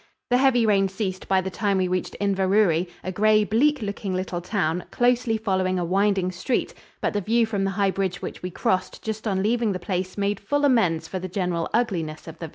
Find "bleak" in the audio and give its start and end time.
3.43-3.83